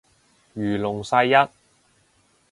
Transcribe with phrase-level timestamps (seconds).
[0.55, 1.33] 如龍世一